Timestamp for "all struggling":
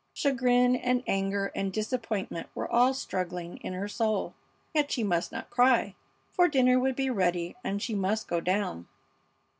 2.67-3.57